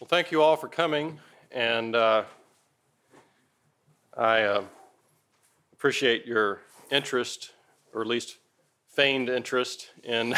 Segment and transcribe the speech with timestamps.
[0.00, 1.20] Well, thank you all for coming,
[1.52, 2.24] and uh,
[4.16, 4.62] I uh,
[5.74, 7.50] appreciate your interest,
[7.92, 8.38] or at least
[8.88, 10.34] feigned interest, in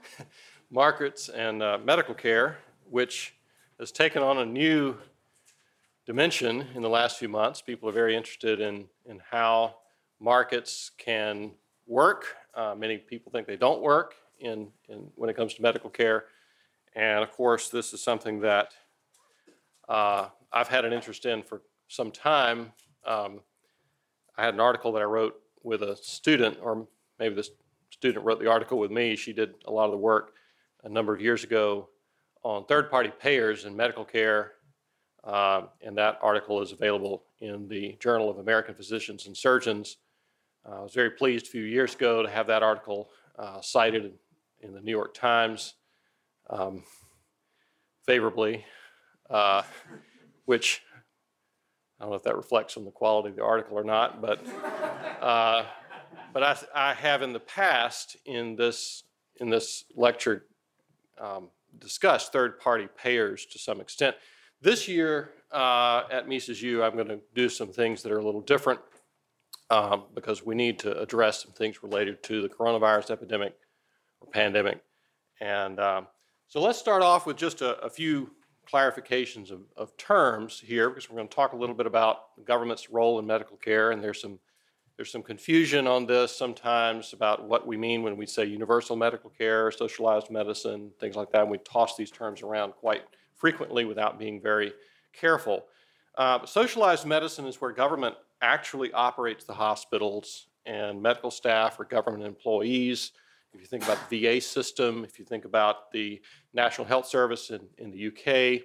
[0.70, 2.58] markets and uh, medical care,
[2.90, 3.32] which
[3.78, 4.94] has taken on a new
[6.04, 7.62] dimension in the last few months.
[7.62, 9.76] People are very interested in, in how
[10.20, 11.52] markets can
[11.86, 12.36] work.
[12.54, 16.26] Uh, many people think they don't work in, in, when it comes to medical care.
[16.94, 18.74] And of course, this is something that
[19.90, 22.72] uh, I've had an interest in for some time.
[23.04, 23.40] Um,
[24.38, 26.86] I had an article that I wrote with a student, or
[27.18, 27.48] maybe the
[27.90, 29.16] student wrote the article with me.
[29.16, 30.34] She did a lot of the work
[30.84, 31.88] a number of years ago
[32.44, 34.52] on third party payers in medical care.
[35.24, 39.96] Uh, and that article is available in the Journal of American Physicians and Surgeons.
[40.64, 44.14] Uh, I was very pleased a few years ago to have that article uh, cited
[44.60, 45.74] in the New York Times
[46.48, 46.84] um,
[48.06, 48.64] favorably
[49.30, 49.62] uh,
[50.44, 50.82] which
[51.98, 54.44] I don't know if that reflects on the quality of the article or not, but
[55.20, 55.64] uh,
[56.32, 59.04] but I, I, have in the past in this
[59.36, 60.46] in this lecture
[61.20, 64.16] um, discussed third-party payers to some extent.
[64.62, 68.24] This year uh, at Mises U, I'm going to do some things that are a
[68.24, 68.80] little different
[69.70, 73.54] um, because we need to address some things related to the coronavirus epidemic
[74.20, 74.82] or pandemic.
[75.40, 76.06] And um,
[76.48, 78.30] so let's start off with just a, a few
[78.70, 82.42] clarifications of, of terms here because we're going to talk a little bit about the
[82.42, 84.38] government's role in medical care, and there's some
[84.96, 89.30] there's some confusion on this sometimes about what we mean when we say universal medical
[89.30, 91.40] care, socialized medicine, things like that.
[91.40, 94.74] And we toss these terms around quite frequently without being very
[95.14, 95.64] careful.
[96.18, 102.24] Uh, socialized medicine is where government actually operates the hospitals and medical staff or government
[102.24, 103.12] employees
[103.52, 106.20] if you think about the VA system, if you think about the
[106.54, 108.62] National Health Service in, in the UK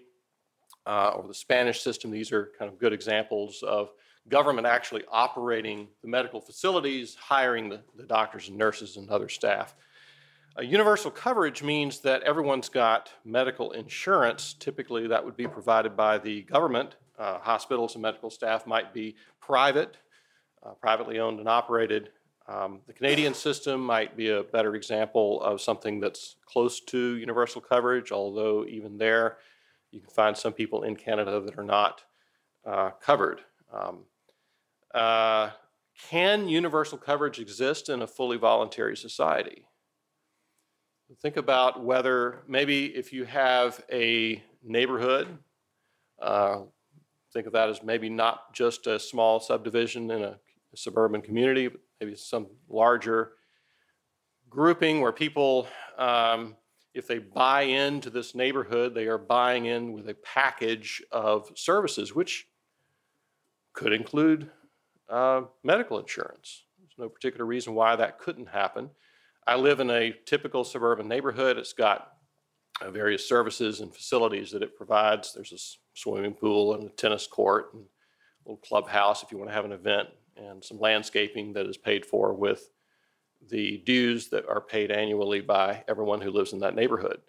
[0.86, 3.90] uh, or the Spanish system, these are kind of good examples of
[4.28, 9.76] government actually operating the medical facilities, hiring the, the doctors and nurses and other staff.
[10.62, 14.54] Universal coverage means that everyone's got medical insurance.
[14.54, 16.96] Typically, that would be provided by the government.
[17.20, 19.98] Uh, hospitals and medical staff might be private,
[20.64, 22.10] uh, privately owned and operated.
[22.48, 27.60] Um, the Canadian system might be a better example of something that's close to universal
[27.60, 29.38] coverage, although even there,
[29.92, 32.04] you can find some people in Canada that are not
[32.66, 33.42] uh, covered.
[33.74, 34.06] Um,
[34.94, 35.52] uh,
[36.10, 39.66] can universal coverage exist in a fully voluntary society?
[41.22, 45.38] Think about whether maybe if you have a neighborhood,
[46.20, 46.62] uh,
[47.32, 50.38] think of that as maybe not just a small subdivision in a,
[50.74, 53.34] a suburban community, but maybe some larger
[54.50, 55.68] grouping where people,
[55.98, 56.56] um,
[56.94, 62.16] if they buy into this neighborhood, they are buying in with a package of services,
[62.16, 62.48] which
[63.74, 64.50] could include
[65.10, 66.64] uh, medical insurance.
[66.80, 68.90] There's no particular reason why that couldn't happen.
[69.46, 71.58] I live in a typical suburban neighborhood.
[71.58, 72.14] It's got
[72.82, 75.34] uh, various services and facilities that it provides.
[75.34, 75.60] There's a
[75.94, 79.66] swimming pool and a tennis court and a little clubhouse if you want to have
[79.66, 82.70] an event and some landscaping that is paid for with
[83.50, 87.22] the dues that are paid annually by everyone who lives in that neighborhood.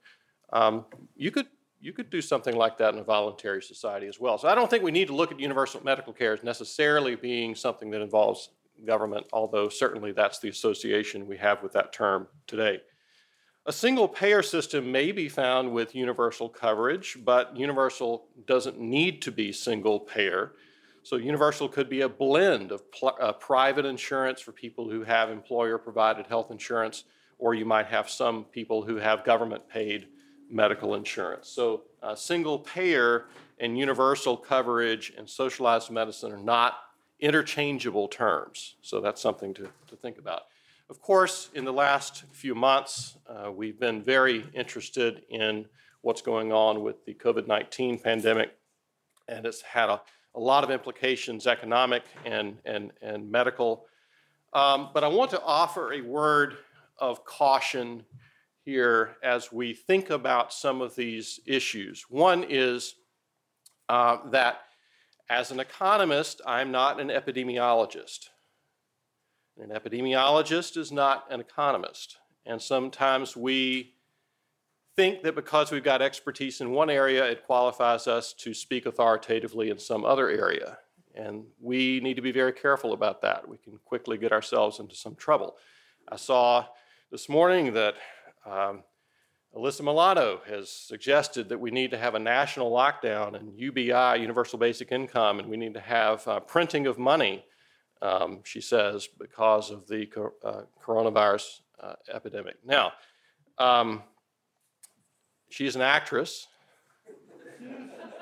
[0.52, 1.46] Um, you could
[1.78, 4.38] you could do something like that in a voluntary society as well.
[4.38, 7.54] So I don't think we need to look at universal medical care as necessarily being
[7.54, 8.48] something that involves
[8.84, 12.80] government, although certainly that's the association we have with that term today.
[13.66, 19.32] A single payer system may be found with universal coverage, but universal doesn't need to
[19.32, 20.52] be single payer.
[21.06, 25.78] So universal could be a blend of uh, private insurance for people who have employer
[25.78, 27.04] provided health insurance,
[27.38, 30.08] or you might have some people who have government paid
[30.50, 31.48] medical insurance.
[31.48, 33.26] So uh, single payer
[33.60, 36.78] and universal coverage and socialized medicine are not
[37.20, 38.74] interchangeable terms.
[38.82, 40.46] So that's something to, to think about.
[40.90, 45.66] Of course, in the last few months, uh, we've been very interested in
[46.00, 48.56] what's going on with the COVID 19 pandemic,
[49.28, 50.00] and it's had a
[50.36, 53.86] a lot of implications, economic and, and, and medical.
[54.52, 56.58] Um, but I want to offer a word
[56.98, 58.04] of caution
[58.64, 62.04] here as we think about some of these issues.
[62.08, 62.94] One is
[63.88, 64.60] uh, that
[65.28, 68.28] as an economist, I'm not an epidemiologist.
[69.58, 72.18] An epidemiologist is not an economist.
[72.44, 73.94] And sometimes we
[74.96, 79.68] think that because we've got expertise in one area, it qualifies us to speak authoritatively
[79.68, 80.78] in some other area.
[81.14, 83.46] And we need to be very careful about that.
[83.46, 85.56] We can quickly get ourselves into some trouble.
[86.08, 86.66] I saw
[87.10, 87.94] this morning that
[88.46, 88.84] um,
[89.54, 94.58] Alyssa Milano has suggested that we need to have a national lockdown and UBI, universal
[94.58, 97.44] basic income, and we need to have uh, printing of money,
[98.02, 102.56] um, she says, because of the co- uh, coronavirus uh, epidemic.
[102.64, 102.92] Now,
[103.58, 104.02] um,
[105.48, 106.46] she's an actress.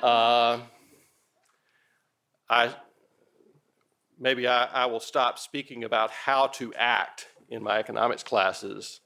[0.02, 0.60] Uh,
[2.50, 2.74] I
[4.18, 9.00] maybe I, I, will stop speaking about how to act in my economics classes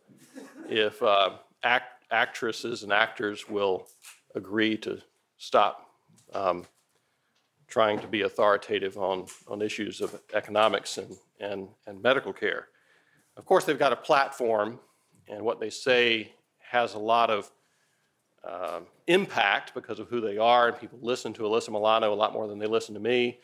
[0.68, 1.30] if uh,
[1.62, 3.86] act actresses and actors will
[4.34, 5.00] agree to
[5.36, 5.90] stop
[6.32, 6.64] um,
[7.66, 12.68] trying to be authoritative on, on issues of economics and, and, and medical care.
[13.36, 14.80] Of course, they've got a platform,
[15.28, 17.50] and what they say has a lot of
[18.44, 22.32] uh, impact because of who they are, and people listen to Alyssa Milano a lot
[22.32, 23.38] more than they listen to me.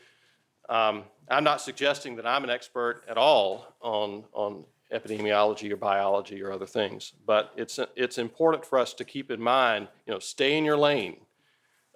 [0.68, 6.42] Um, I'm not suggesting that I'm an expert at all on, on epidemiology or biology
[6.42, 7.12] or other things.
[7.26, 10.76] But it's, it's important for us to keep in mind, you know, stay in your
[10.76, 11.16] lane.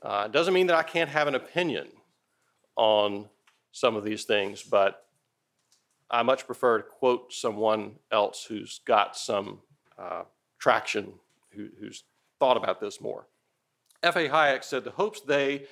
[0.03, 1.89] Uh, it doesn't mean that I can't have an opinion
[2.77, 3.29] on
[3.73, 5.07] some of these things, but
[6.11, 9.59] I much prefer to quote someone else who's got some
[9.99, 10.23] uh,
[10.59, 11.13] traction,
[11.51, 12.05] who, who's
[12.39, 13.27] thought about this more.
[14.03, 14.29] F.A.
[14.29, 15.67] Hayek said, The hopes they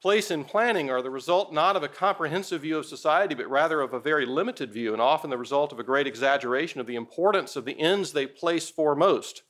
[0.00, 3.80] place in planning are the result not of a comprehensive view of society, but rather
[3.80, 6.96] of a very limited view, and often the result of a great exaggeration of the
[6.96, 9.42] importance of the ends they place foremost.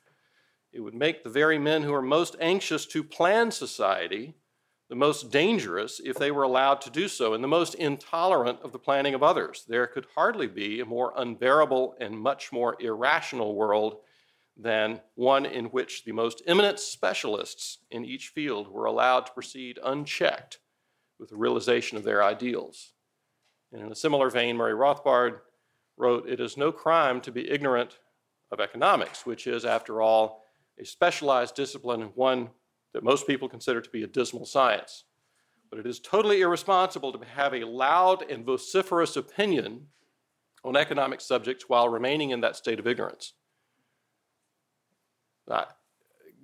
[0.72, 4.34] It would make the very men who are most anxious to plan society
[4.92, 8.72] the most dangerous if they were allowed to do so, and the most intolerant of
[8.72, 9.64] the planning of others.
[9.66, 14.00] There could hardly be a more unbearable and much more irrational world
[14.56, 19.78] than one in which the most eminent specialists in each field were allowed to proceed
[19.82, 20.58] unchecked
[21.18, 22.92] with the realization of their ideals.
[23.72, 25.40] And in a similar vein, Murray Rothbard
[25.96, 27.98] wrote, It is no crime to be ignorant
[28.50, 30.44] of economics, which is, after all,
[30.78, 32.50] a specialized discipline and one
[32.92, 35.04] that most people consider to be a dismal science.
[35.70, 39.86] But it is totally irresponsible to have a loud and vociferous opinion
[40.64, 43.32] on economic subjects while remaining in that state of ignorance.
[45.50, 45.64] Uh,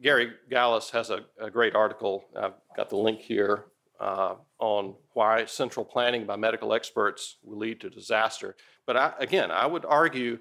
[0.02, 2.24] Gary Galles has a, a, great article.
[2.36, 3.66] I've got the link here
[4.00, 8.56] uh, on why central planning by medical experts will lead to disaster.
[8.86, 10.38] But I, again, I would argue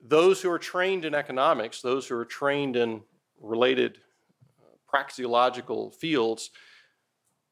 [0.00, 3.02] those who are trained in economics, those who are trained in
[3.40, 3.98] related
[4.60, 6.50] uh, praxeological fields,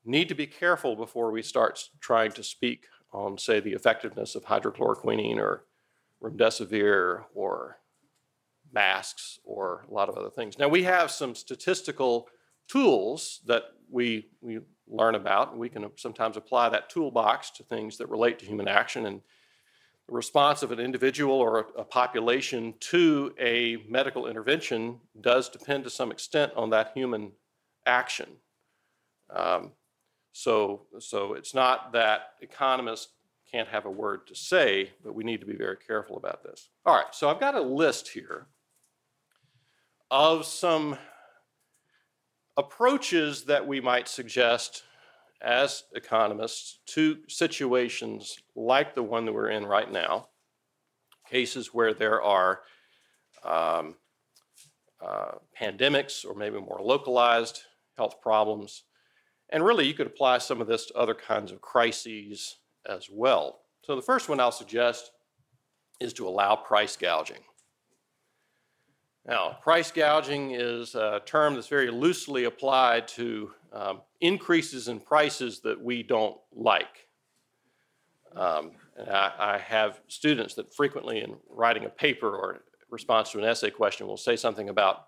[0.05, 4.45] need to be careful before we start trying to speak on, say, the effectiveness of
[4.45, 5.65] hydrochloroquine or
[6.23, 7.79] remdesivir or
[8.73, 10.59] masks or a lot of other things.
[10.59, 12.29] Now, we have some statistical
[12.69, 17.99] tools that we, we learn about, and we can sometimes apply that toolbox to things
[17.99, 19.07] that relate to human action.
[19.07, 19.21] And
[20.09, 25.85] the response of an individual or a, a population to a medical intervention does depend
[25.85, 27.33] to some extent on that human
[27.87, 28.29] action.
[29.31, 29.73] Um,
[30.33, 33.09] so, so it's not that economists
[33.51, 36.71] can't have a word to say, but we need to be very careful about this.
[36.87, 38.47] All right, so I've got a list here
[40.13, 40.99] of some
[42.59, 44.83] approaches that we might suggest
[45.41, 50.29] as economists to situations like the one that we're in right now,
[51.27, 52.61] cases where there are
[53.43, 53.97] um,
[55.05, 57.63] uh, pandemics or maybe more localized
[57.97, 58.85] health problems.
[59.49, 63.61] And really, you could apply some of this to other kinds of crises as well.
[63.87, 65.11] So, the first one I'll suggest
[66.01, 67.43] is to allow price gouging.
[69.27, 75.61] Now, price gouging is a term that's very loosely applied to um, increases in prices
[75.61, 77.07] that we don't like.
[78.35, 83.45] Um, I, I, have students that frequently, in writing a paper or response to an
[83.45, 85.05] essay question, will say something about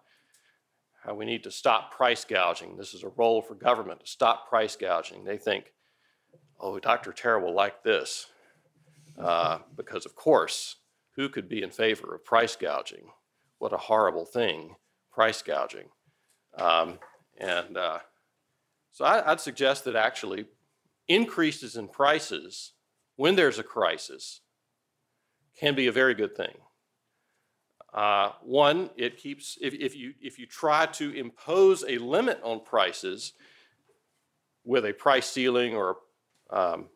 [1.02, 2.76] how we need to stop price gouging.
[2.76, 5.24] This is a role for government to stop price gouging.
[5.24, 5.72] They think,
[6.60, 7.12] oh, Dr.
[7.12, 8.26] Terrell will like this.
[9.18, 10.76] Uh, because, of course,
[11.16, 13.10] who could be in favor of price gouging?
[13.64, 14.76] What a horrible thing,
[15.10, 15.86] price gouging.
[16.58, 16.98] Um,
[17.38, 18.00] and uh,
[18.92, 20.44] so I, would suggest that actually
[21.08, 22.72] increases in prices
[23.16, 24.42] when there's a crisis
[25.58, 26.54] can be a very good thing.
[27.94, 32.62] Uh, one, it keeps, if, if, you, if you try to impose a limit on
[32.62, 33.32] prices
[34.62, 35.96] with a price ceiling, or
[36.50, 36.90] um,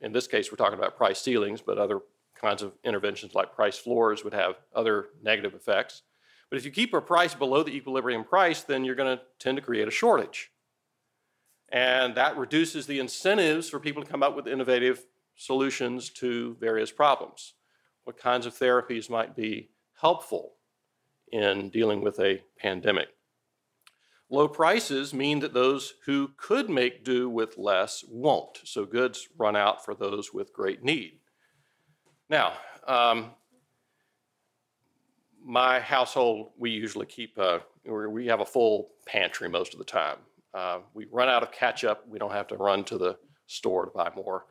[0.00, 1.98] in this case, we're talking about price ceilings, but other
[2.40, 6.02] kinds of interventions like price floors would have other negative effects.
[6.48, 9.56] But if you keep a price below the equilibrium price, then you're going to tend
[9.56, 10.50] to create a shortage.
[11.70, 15.04] And that reduces the incentives for people to come up with innovative
[15.36, 17.54] solutions to various problems.
[18.04, 19.70] What kinds of therapies might be
[20.00, 20.54] helpful
[21.30, 23.08] in dealing with a pandemic.
[24.28, 28.58] Low prices mean that those who could make do with less won't.
[28.64, 31.19] So goods run out for those with great need.
[32.30, 32.52] Now,
[32.86, 33.32] um,
[35.44, 40.18] my household, we usually keep, a, we have a full pantry most of the time.
[40.54, 43.18] Uh, we run out of ketchup, we don't have to run to the
[43.48, 44.46] store to buy more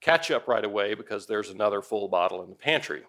[0.00, 3.02] ketchup right away because there's another full bottle in the pantry.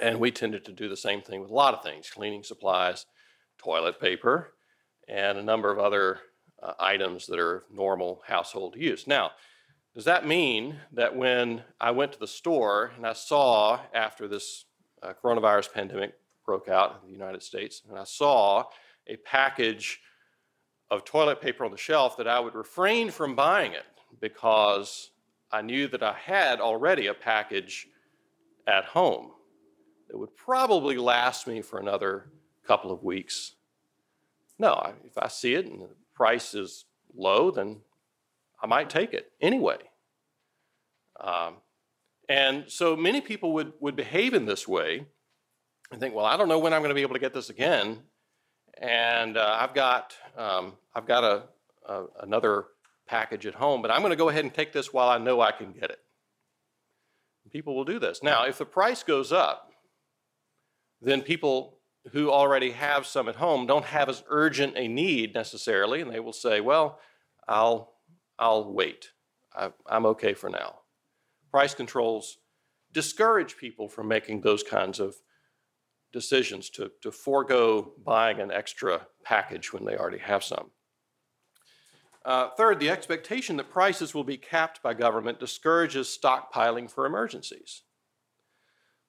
[0.00, 3.06] And we tended to do the same thing with a lot of things cleaning supplies,
[3.56, 4.52] toilet paper,
[5.08, 6.18] and a number of other
[6.62, 9.06] uh, items that are normal household use.
[9.06, 9.30] Now,
[9.94, 14.64] does that mean that when I went to the store and I saw after this
[15.02, 18.64] uh, coronavirus pandemic broke out in the United States, and I saw
[19.06, 20.00] a package
[20.90, 23.84] of toilet paper on the shelf, that I would refrain from buying it
[24.20, 25.10] because
[25.50, 27.86] I knew that I had already a package
[28.66, 29.30] at home
[30.08, 32.30] that would probably last me for another
[32.66, 33.54] couple of weeks.
[34.58, 36.84] No, if I see it and the price is
[37.14, 37.80] low, then
[38.62, 39.78] I might take it anyway.
[41.20, 41.56] Um,
[42.28, 45.06] and so many people would, would behave in this way
[45.90, 47.50] and think, well, I don't know when I'm going to be able to get this
[47.50, 47.98] again.
[48.80, 51.42] And uh, I've got, um, I've got a,
[51.86, 52.66] a, another
[53.06, 55.40] package at home, but I'm going to go ahead and take this while I know
[55.40, 55.98] I can get it.
[57.52, 58.22] People will do this.
[58.22, 59.70] Now, if the price goes up,
[61.00, 61.78] then people
[62.12, 66.20] who already have some at home don't have as urgent a need necessarily, and they
[66.20, 66.98] will say, "Well,
[67.46, 67.93] I'll
[68.38, 69.10] I'll wait.
[69.54, 70.80] I, I'm okay for now."
[71.50, 72.38] Price controls
[72.92, 75.16] discourage people from making those kinds of
[76.12, 80.70] decisions to, to forego buying an extra package when they already have some.
[82.24, 87.82] Uh, third, the expectation that prices will be capped by government discourages stockpiling for emergencies.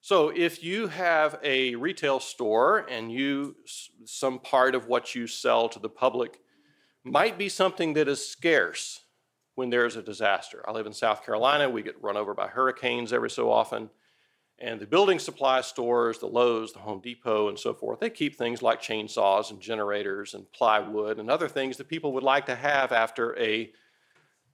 [0.02, 3.56] So if you have a retail store and you
[4.04, 6.38] some part of what you sell to the public
[7.02, 9.00] might be something that is scarce
[9.56, 10.62] when there's a disaster.
[10.68, 13.90] I live in South Carolina, we get run over by hurricanes every so often.
[14.58, 18.36] And the building supply stores, the Lowe's, the Home Depot, and so forth, they keep
[18.36, 22.54] things like chainsaws and generators and plywood and other things that people would like to
[22.54, 23.70] have after a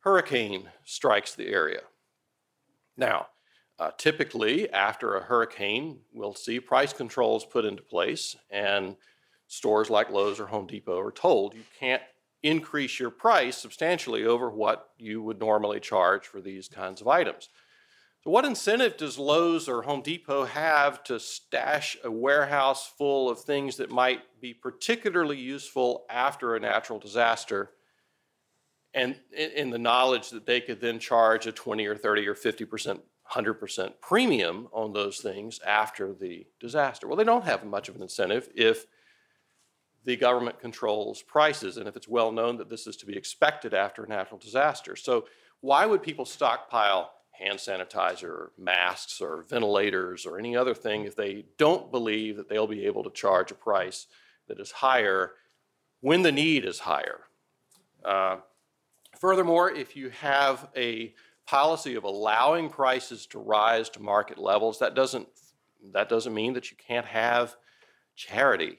[0.01, 1.83] hurricane strikes the area.
[2.97, 3.29] Now,
[3.79, 8.97] uh, typically, after a hurricane, we'll see price controls put into place, and
[9.47, 12.03] stores like Lowe's or Home Depot are told you can't
[12.43, 17.49] increase your price substantially over what you would normally charge for these kinds of items.
[18.25, 23.41] So, what incentive does Lowe's or Home Depot have to stash a warehouse full of
[23.41, 27.71] things that might be particularly useful after a natural disaster?
[28.95, 32.65] And in the knowledge that they could then charge a 20 or 30 or 50
[32.67, 33.01] percent
[33.33, 37.07] 100% premium on those things after the disaster.
[37.07, 38.87] Well, they don't have much of an incentive if
[40.05, 43.73] the government controls prices and if it's well known that this is to be expected
[43.75, 44.97] after a natural disaster.
[44.97, 45.27] So,
[45.61, 51.17] why would people stockpile hand sanitizer or masks or ventilators or any other thing if
[51.17, 54.07] they don't believe that they'll be able to charge a price
[54.49, 55.33] that is higher
[56.01, 57.21] when the need is higher?
[58.05, 58.39] Uh,
[59.19, 61.15] furthermore, if you have a
[61.47, 65.29] policy of allowing prices to rise to market levels, that doesn't,
[65.93, 67.57] that doesn't mean that you can't have
[68.15, 68.79] charity.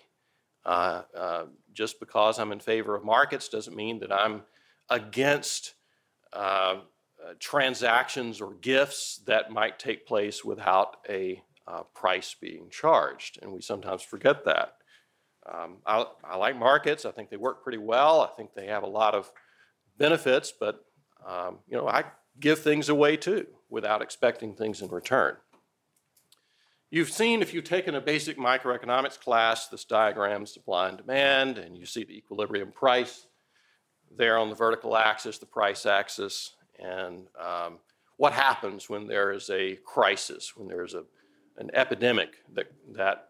[0.65, 4.43] Uh, uh, just because I'm in favor of markets doesn't mean that I'm
[4.89, 5.73] against
[6.31, 6.75] uh,
[7.39, 11.41] transactions or gifts that might take place without a
[11.93, 13.39] price being charged.
[13.41, 14.75] And we sometimes forget that.
[15.51, 17.05] Um, I, I, like markets.
[17.05, 18.21] I think they work pretty well.
[18.21, 19.31] I think they have a lot of
[19.97, 20.85] benefits, but
[21.27, 22.03] um, you know, I
[22.39, 25.35] give things away too without expecting things in return.
[26.93, 31.75] You've seen, if you've taken a basic microeconomics class, this diagram supply and demand, and
[31.75, 33.25] you see the equilibrium price
[34.15, 37.79] there on the vertical axis, the price axis, and um,
[38.17, 41.03] what happens when there is a crisis, when there's a,
[41.57, 43.29] an epidemic that, that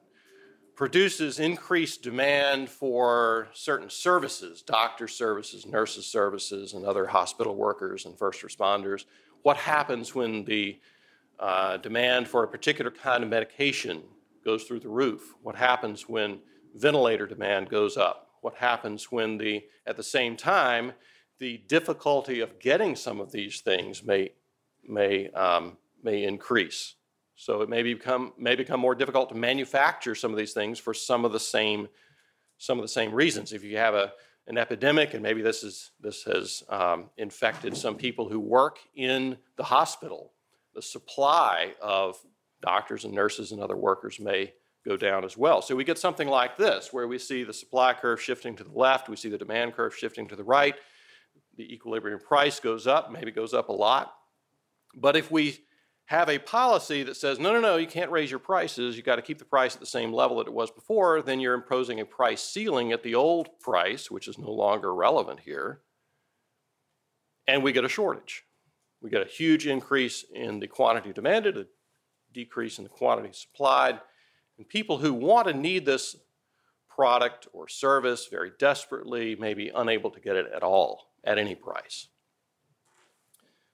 [0.76, 8.20] produces increased demand for certain services, doctor services, nurses services, and other hospital workers and
[8.20, 9.06] first responders.
[9.44, 10.82] What happens when the
[11.40, 14.04] uh, demand for a particular kind of medication
[14.44, 15.34] goes through the roof?
[15.42, 16.40] What happens when
[16.76, 18.30] ventilator demand goes up?
[18.42, 20.94] What happens when the, at the same time,
[21.40, 24.32] the difficulty of getting some of these things may,
[24.88, 26.96] may, um, may increase?
[27.36, 30.94] So it may become may become more difficult to manufacture some of these things for
[30.94, 31.88] some of the same
[32.58, 33.54] some of the same reasons.
[33.54, 34.14] If you have a
[34.48, 39.38] an epidemic, and maybe this is this has um, infected some people who work in
[39.56, 40.33] the hospital,
[40.74, 42.18] the supply of
[42.62, 44.54] doctors and nurses and other workers may
[44.86, 45.62] go down as well.
[45.62, 48.78] So we get something like this, where we see the supply curve shifting to the
[48.78, 50.76] left, we see the demand curve shifting to the right.
[51.56, 54.14] The equilibrium price goes up, maybe goes up a lot.
[54.96, 55.60] But if we
[56.06, 59.16] have a policy that says, no, no, no, you can't raise your prices, you've got
[59.16, 62.00] to keep the price at the same level that it was before, then you're imposing
[62.00, 65.82] a price ceiling at the old price, which is no longer relevant here,
[67.48, 68.44] and we get a shortage.
[69.04, 71.66] We get a huge increase in the quantity demanded, a
[72.34, 74.00] decrease in the quantity supplied,
[74.58, 76.16] and people who want to need this
[76.88, 81.54] product or service very desperately may be unable to get it at all at any
[81.54, 82.08] price.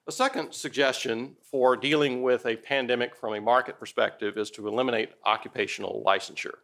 [0.07, 5.11] A second suggestion for dealing with a pandemic from a market perspective is to eliminate
[5.25, 6.55] occupational licensure.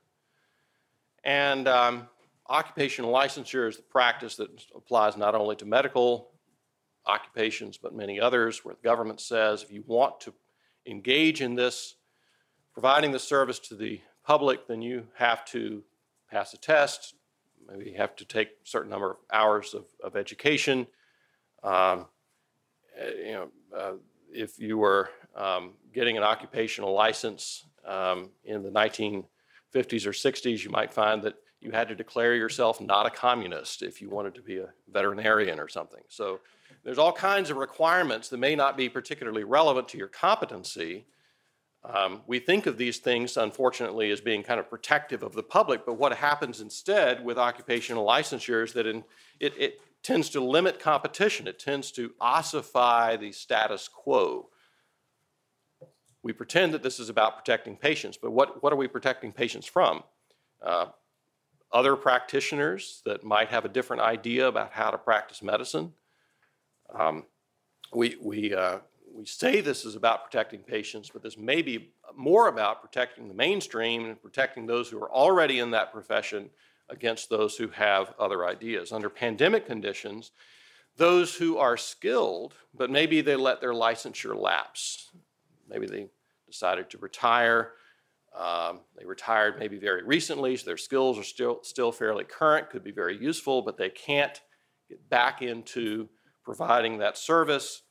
[1.24, 2.08] And um,
[2.50, 6.32] occupational licensure is the practice that applies not only to medical
[7.08, 10.34] occupations but many others, where the government says if you want to
[10.86, 11.96] engage in this,
[12.74, 15.84] providing the service to the public, then you have to
[16.30, 17.16] pass a test,
[17.68, 20.88] maybe you have to take a certain number of hours of, of education.
[21.64, 22.08] Um,
[23.00, 23.94] uh, you know, uh,
[24.32, 29.26] if you were um, getting an occupational license um, in the 1950s
[29.74, 31.36] or 60s, you might find that
[31.66, 35.60] you had to declare yourself not a communist if you wanted to be a veterinarian
[35.60, 36.04] or something.
[36.08, 36.40] So
[36.84, 41.08] there's all kinds of requirements that may not be particularly relevant to your competency.
[41.84, 45.86] Um, we think of these things, unfortunately, as being kind of protective of the public,
[45.88, 49.04] but what happens instead with occupational licensure is that in,
[49.40, 51.48] it, it tends to limit competition.
[51.48, 54.50] It tends to ossify the status quo.
[56.22, 59.66] We pretend that this is about protecting patients, but what, what are we protecting patients
[59.66, 60.04] from?
[60.62, 60.88] Uh,
[61.72, 65.94] other practitioners that might have a different idea about how to practice medicine.
[66.94, 67.26] Um,
[67.94, 68.80] we, we, uh,
[69.14, 73.34] we say this is about protecting patients, but this may be more about protecting the
[73.34, 76.50] mainstream and protecting those who are already in that profession
[76.90, 78.92] against those who have other ideas.
[78.92, 80.32] Under pandemic conditions,
[80.98, 85.10] those who are skilled, but maybe they let their licensure lapse.
[85.68, 86.08] Maybe they
[86.48, 87.74] decided to retire.
[88.38, 92.84] Um, they retired maybe very recently, so their skills are still, still fairly current, could
[92.84, 94.42] be very useful, but they can't
[94.90, 96.10] get back into
[96.44, 97.84] providing that service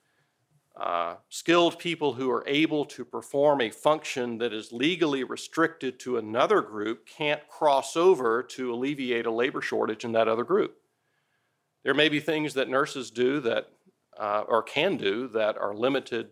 [0.77, 6.19] uh, skilled people who are able to perform a function that is legally restricted to
[6.19, 10.77] another group can't cross over to alleviate a labor shortage in that other group.
[11.85, 13.69] There may be things that nurses do that,
[14.19, 16.31] uh, or can do, that are limited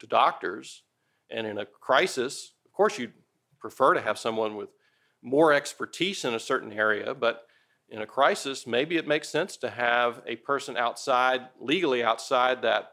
[0.00, 0.82] to doctors.
[1.30, 3.12] And in a crisis, of course, you'd
[3.66, 4.68] prefer to have someone with
[5.22, 7.48] more expertise in a certain area, but
[7.88, 12.92] in a crisis, maybe it makes sense to have a person outside, legally outside that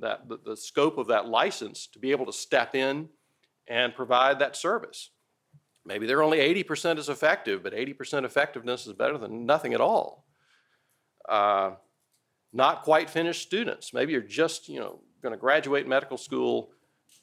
[0.00, 3.08] that the, the scope of that license to be able to step in
[3.68, 5.10] and provide that service.
[5.84, 10.24] Maybe they're only 80% as effective, but 80% effectiveness is better than nothing at all.
[11.28, 11.72] Uh,
[12.52, 13.92] not quite finished students.
[13.92, 16.70] Maybe you're just, you know, going to graduate medical school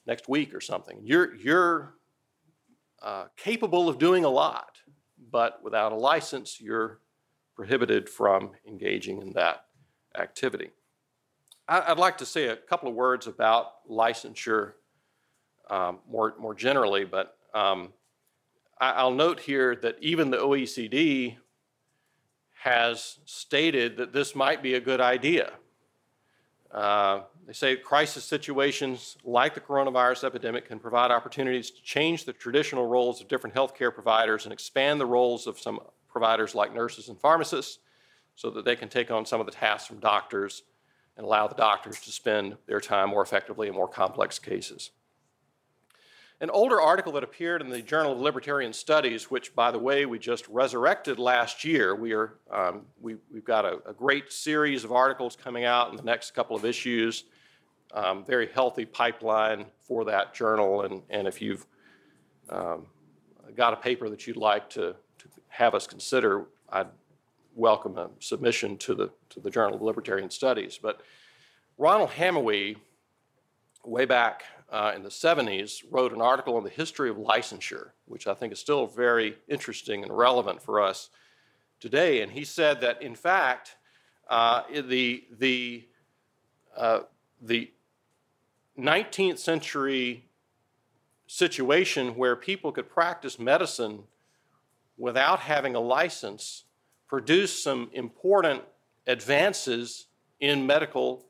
[0.05, 0.99] next week or something.
[1.01, 1.95] You're, you're
[3.05, 4.79] uh, capable of doing a lot,
[5.31, 6.99] but without a license, you're
[7.55, 9.65] prohibited from engaging in that
[10.17, 10.71] activity.
[11.67, 14.73] I'd like to say a couple of words about licensure
[15.69, 17.93] um, more, more generally, but um,
[18.79, 21.37] I'll note here that even the OECD
[22.55, 25.53] has stated that this might be a good idea.
[26.71, 32.33] Uh, they say crisis situations like the coronavirus epidemic can provide opportunities to change the
[32.33, 35.79] traditional roles of different healthcare providers and expand the roles of some
[36.09, 37.79] providers like nurses and pharmacists
[38.35, 40.63] so that they can take on some of the tasks from doctors
[41.17, 44.91] and allow the doctors to spend their time more effectively in more complex cases.
[46.41, 50.05] An older article that appeared in the Journal of Libertarian Studies, which, by the way,
[50.05, 51.95] we just resurrected last year.
[51.95, 55.95] We are, um, we, have got a, a, great series of articles coming out in
[55.95, 57.23] the next couple of issues.
[57.93, 60.81] Um, very healthy pipeline for that journal.
[60.81, 61.65] And, and if you've
[62.49, 62.87] um,
[63.55, 66.87] got a paper that you'd like to, to have us consider, I'd
[67.55, 70.77] welcome a submission to the, to the Journal of Libertarian Studies.
[70.81, 70.99] But
[71.77, 72.75] Ronald Hamowy,
[73.85, 78.27] way back uh, in the 70s, wrote an article on the history of licensure, which
[78.27, 81.09] I think is still very interesting and relevant for us
[81.79, 82.21] today.
[82.21, 83.75] And he said that, in fact,
[84.29, 85.87] uh, the, the,
[86.75, 87.01] uh,
[87.41, 87.71] the
[88.77, 90.25] 19th century
[91.27, 94.03] situation where people could practice medicine
[94.97, 96.63] without having a license
[97.07, 98.61] produced some important
[99.07, 100.07] advances
[100.39, 101.25] in medical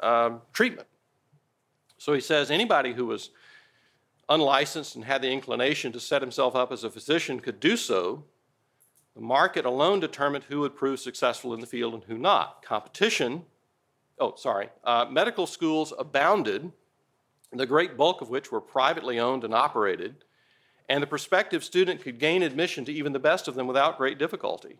[0.00, 0.88] um, treatment.
[2.04, 3.30] So he says anybody who was
[4.28, 8.24] unlicensed and had the inclination to set himself up as a physician could do so,
[9.14, 12.62] the market alone determined who would prove successful in the field and who not.
[12.62, 13.46] Competition,
[14.18, 16.70] oh, sorry, uh, medical schools abounded,
[17.54, 20.26] the great bulk of which were privately owned and operated,
[20.90, 24.18] and the prospective student could gain admission to even the best of them without great
[24.18, 24.76] difficulty.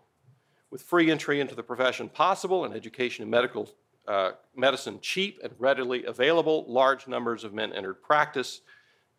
[0.70, 3.70] With free entry into the profession possible and education in medical
[4.07, 8.61] uh, medicine cheap and readily available, large numbers of men entered practice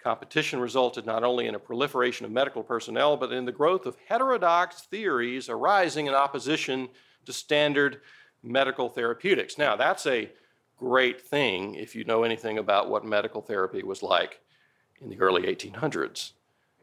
[0.05, 3.97] Competition resulted not only in a proliferation of medical personnel, but in the growth of
[4.07, 6.89] heterodox theories arising in opposition
[7.25, 8.01] to standard
[8.43, 9.57] medical therapeutics.
[9.57, 10.29] Now, that's a
[10.77, 14.41] great thing if you know anything about what medical therapy was like
[15.01, 16.33] in the early 1800s.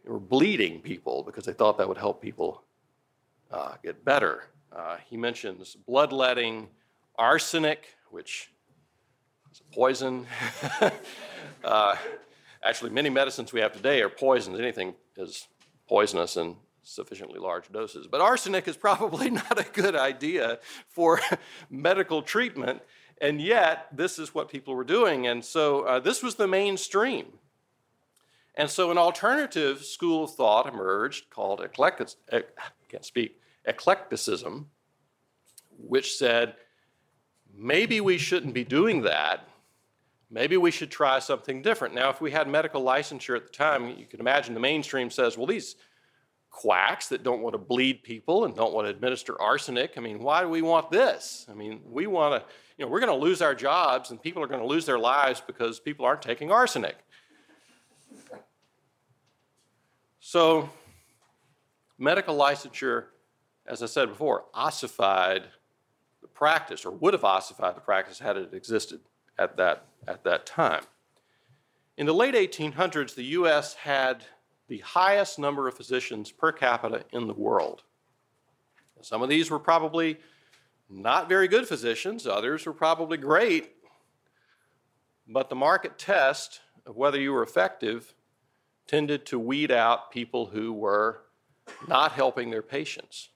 [0.04, 2.64] They were bleeding people because they thought that would help people
[3.52, 4.48] uh, get better.
[4.76, 6.66] Uh, he mentions bloodletting,
[7.16, 8.50] arsenic, which
[9.52, 10.26] is a poison.
[11.64, 11.96] uh,
[12.64, 14.58] Actually, many medicines we have today are poisons.
[14.58, 15.48] Anything is
[15.88, 18.06] poisonous in sufficiently large doses.
[18.06, 21.20] But arsenic is probably not a good idea for
[21.70, 22.82] medical treatment,
[23.20, 25.26] and yet this is what people were doing.
[25.26, 27.26] And so uh, this was the mainstream.
[28.54, 32.10] And so an alternative school of thought emerged called eclectic,
[32.88, 34.70] can't speak, eclecticism,
[35.78, 36.54] which said
[37.54, 39.48] maybe we shouldn't be doing that
[40.32, 41.94] maybe we should try something different.
[41.94, 45.36] Now, if we had medical licensure at the time, you can imagine the mainstream says,
[45.36, 45.76] well, these
[46.50, 50.18] quacks that don't want to bleed people and don't want to administer arsenic, I mean,
[50.18, 51.46] why do we want this?
[51.50, 54.42] I mean, we want to, you know, we're going to lose our jobs and people
[54.42, 56.96] are going to lose their lives because people aren't taking arsenic.
[60.20, 60.70] So,
[61.98, 63.06] medical licensure,
[63.66, 65.44] as I said before, ossified
[66.42, 68.98] practice or would have ossified the practice had it existed
[69.38, 70.82] at that, at that time.
[71.96, 74.24] In the late 1800s, the US had
[74.66, 77.84] the highest number of physicians per capita in the world.
[79.02, 80.18] Some of these were probably
[80.90, 83.76] not very good physicians, others were probably great,
[85.28, 88.16] but the market test of whether you were effective
[88.88, 91.20] tended to weed out people who were
[91.86, 93.28] not helping their patients.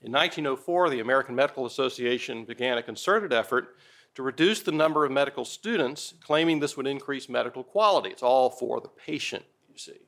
[0.00, 3.76] In 1904, the American Medical Association began a concerted effort
[4.14, 8.10] to reduce the number of medical students, claiming this would increase medical quality.
[8.10, 10.00] It's all for the patient, you see.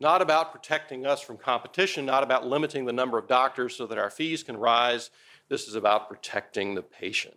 [0.00, 3.98] Not about protecting us from competition, not about limiting the number of doctors so that
[3.98, 5.10] our fees can rise.
[5.48, 7.36] This is about protecting the patient.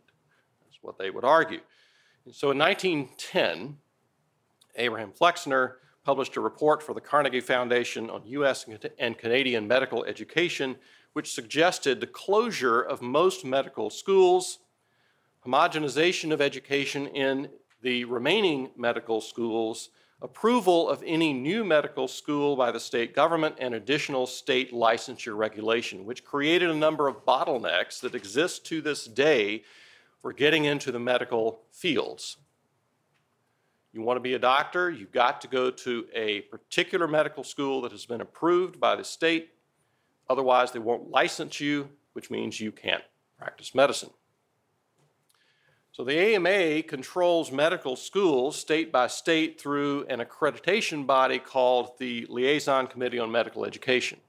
[0.63, 1.61] That's what they would argue.
[2.25, 3.77] And so in 1910,
[4.77, 8.65] Abraham Flexner published a report for the Carnegie Foundation on U.S.
[8.97, 10.75] and Canadian medical education,
[11.15, 14.59] which suggested the closure of most medical schools
[15.45, 17.49] homogenization of education in
[17.81, 19.89] the remaining medical schools,
[20.21, 26.05] approval of any new medical school by the state government, and additional state licensure regulation,
[26.05, 29.61] which created a number of bottlenecks that exist to this day
[30.19, 32.37] for getting into the medical fields.
[33.93, 37.81] You want to be a doctor, you've got to go to a particular medical school
[37.81, 39.51] that has been approved by the state.
[40.29, 43.03] Otherwise, they won't license you, which means you can't
[43.37, 44.09] practice medicine.
[45.91, 52.25] So the AMA controls medical schools state by state through an accreditation body called the
[52.27, 54.19] Liaison Committee on Medical Education.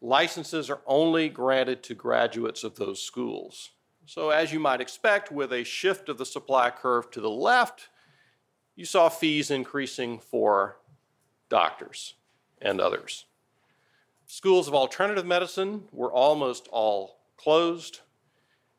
[0.00, 3.70] Licenses are only granted to graduates of those schools.
[4.06, 7.88] So, as you might expect, with a shift of the supply curve to the left,
[8.76, 10.76] you saw fees increasing for
[11.48, 12.14] doctors
[12.62, 13.24] and others.
[14.30, 18.00] Schools of alternative medicine were almost all closed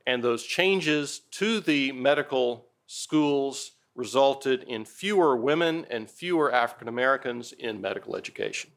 [0.05, 7.51] and those changes to the medical schools resulted in fewer women and fewer African Americans
[7.51, 8.69] in medical education.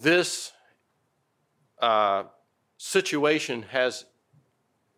[0.00, 0.52] This
[1.80, 2.24] uh,
[2.76, 4.04] situation has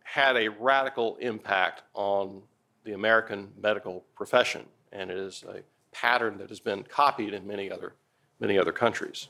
[0.03, 2.43] had a radical impact on
[2.85, 7.71] the American medical profession, and it is a pattern that has been copied in many
[7.71, 7.95] other,
[8.39, 9.29] many other countries.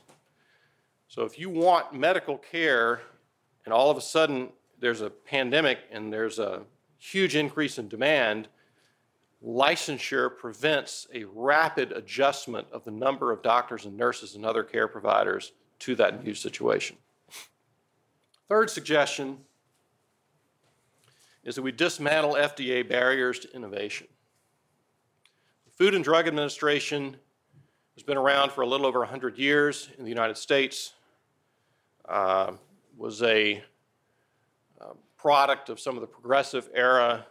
[1.13, 3.01] So, if you want medical care
[3.65, 4.49] and all of a sudden
[4.79, 6.63] there's a pandemic and there's a
[6.97, 8.47] huge increase in demand,
[9.45, 14.87] licensure prevents a rapid adjustment of the number of doctors and nurses and other care
[14.87, 16.97] providers to that new situation.
[18.49, 19.37] Third suggestion
[21.43, 24.07] is that we dismantle FDA barriers to innovation.
[25.65, 27.17] The Food and Drug Administration
[27.93, 30.93] has been around for a little over 100 years in the United States,
[32.07, 32.53] uh,
[32.97, 33.63] was a
[35.23, 37.25] product of some of the progressive era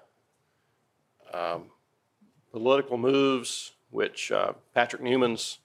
[1.34, 1.64] um,
[2.50, 5.58] political moves, which uh, Patrick Newman's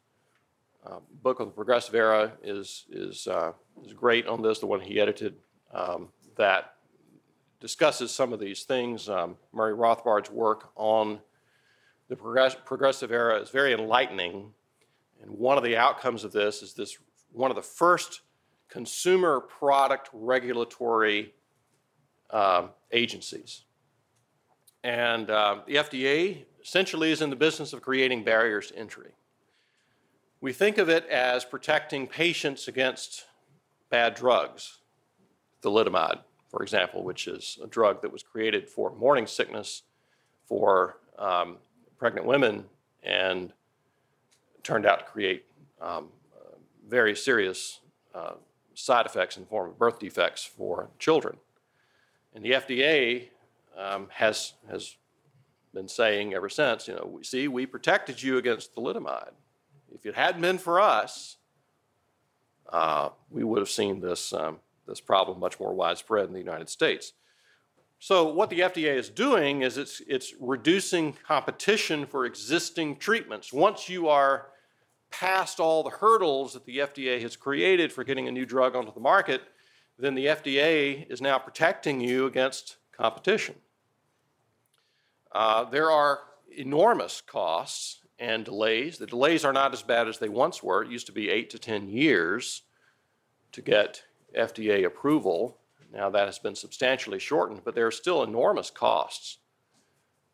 [0.86, 3.54] uh, book of the Progressive Era is, is, uh,
[3.86, 5.36] is great on this, the one he edited,
[5.74, 6.74] um, that
[7.62, 9.08] discusses some of these things.
[9.08, 11.20] Um, Murray Rothbard's work on
[12.10, 14.52] the progress- progressive era is very enlightening.
[15.22, 16.98] And one of the outcomes of this is this
[17.32, 18.20] one of the first
[18.70, 21.34] consumer product regulatory
[22.32, 23.64] um, agencies.
[24.84, 29.12] And uh, the FDA essentially is in the business of creating barriers to entry.
[30.40, 33.26] We think of it as protecting patients against
[33.90, 34.78] bad drugs,
[35.64, 39.84] thalidomide, for example, which is a drug that was created for morning sickness
[40.46, 41.58] for um,
[41.98, 42.66] pregnant women
[43.04, 43.52] and
[44.64, 45.46] turned out to create
[45.82, 46.10] um,
[46.88, 47.80] very serious
[48.14, 48.34] uh,
[48.78, 51.38] side effects in the form of birth defects for children.
[52.36, 53.30] And the FDA
[53.76, 54.96] um, has, has
[55.74, 59.32] been saying ever since, you know, we, see, we protected you against thalidomide.
[59.94, 61.38] If it hadn't been for us,
[62.72, 66.70] uh, we would have seen this, um, this problem much more widespread in the United
[66.70, 67.14] States.
[67.98, 73.52] So what the FDA is doing is it's, it's reducing competition for existing treatments.
[73.52, 74.50] Once you are
[75.12, 78.94] past all the hurdles that the FDA has created for getting a new drug onto
[78.94, 79.42] the market,
[79.98, 83.56] then the FDA is now protecting you against competition.
[85.32, 86.20] Uh, there are
[86.56, 88.98] enormous costs and delays.
[88.98, 90.84] The delays are not as bad as they once were.
[90.84, 92.64] It used to be eight to 10 years
[93.52, 94.04] to get
[94.36, 95.58] FDA approval
[95.92, 99.38] now, that has been substantially shortened, but there are still enormous costs.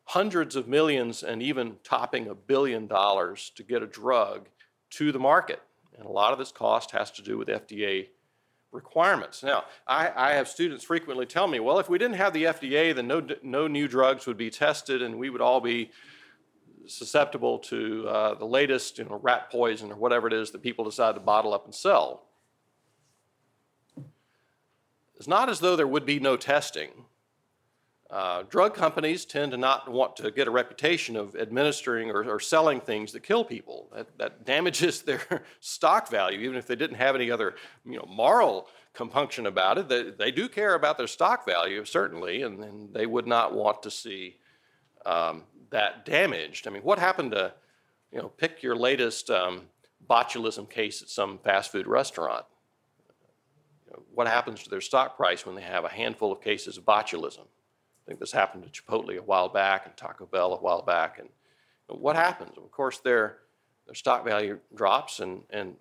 [0.05, 4.49] Hundreds of millions and even topping a billion dollars to get a drug
[4.97, 5.61] to the market.
[5.97, 8.07] And a lot of this cost has to do with FDA
[8.71, 9.43] requirements.
[9.43, 12.95] Now, I, I, have students frequently tell me, well, if we didn't have the FDA,
[12.95, 15.91] then no, no new drugs would be tested and we would all be
[16.87, 20.83] susceptible to uh, the latest you know, rat poison or whatever it is that people
[20.83, 22.23] decide to bottle up and sell.
[25.15, 26.89] It's not as though there would be no testing.
[28.13, 32.39] Uh, drug companies tend to not want to get a reputation of administering or, or
[32.39, 33.89] selling things that kill people.
[33.91, 38.05] That, that, damages their stock value, even if they didn't have any other you know,
[38.07, 39.89] moral compunction about it.
[39.89, 43.81] They, they do care about their stock value, certainly, and, and they would not want
[43.81, 44.37] to see
[45.07, 46.67] um, that damaged.
[46.67, 47.51] I mean, what happened to,
[48.11, 49.63] you know, pick your latest um,
[50.07, 52.45] botulism case at some fast food restaurant?
[54.15, 57.45] what happens to their stock price when they have a handful of cases of botulism.
[58.03, 61.19] I think this happened to Chipotle a while back and Taco Bell a while back.
[61.19, 61.29] And
[61.87, 62.57] what happens?
[62.57, 63.37] Of course, their,
[63.85, 65.75] their stock value drops, and, and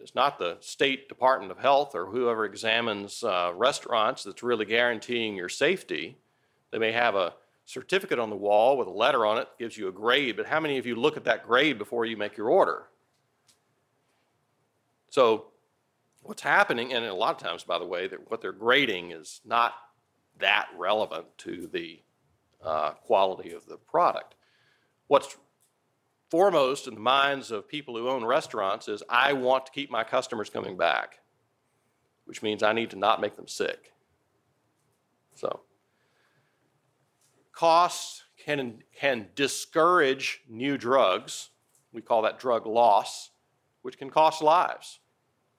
[0.00, 5.34] it's not the State Department of Health or whoever examines uh, restaurants that's really guaranteeing
[5.34, 6.16] your safety.
[6.70, 7.34] They may have a
[7.64, 10.46] certificate on the wall with a letter on it that gives you a grade, but
[10.46, 12.84] how many of you look at that grade before you make your order?
[15.10, 15.46] So
[16.22, 19.40] what's happening, and a lot of times, by the way, that what they're grading is
[19.44, 19.74] not
[20.38, 22.00] that relevant to the
[22.62, 24.34] uh, quality of the product.
[25.06, 25.36] What's
[26.30, 30.04] foremost in the minds of people who own restaurants is I want to keep my
[30.04, 31.20] customers coming back,
[32.24, 33.92] which means I need to not make them sick.
[35.34, 35.60] So,
[37.52, 41.50] costs can, can discourage new drugs.
[41.92, 43.30] We call that drug loss,
[43.82, 45.00] which can cost lives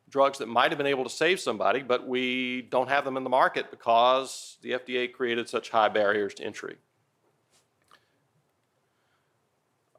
[0.10, 3.24] drugs that might have been able to save somebody, but we don't have them in
[3.24, 6.78] the market because the FDA created such high barriers to entry.